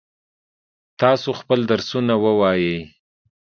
تاسو 0.99 1.29
خپل 1.39 1.59
درسونه 1.71 2.13
ووایئ. 2.23 2.77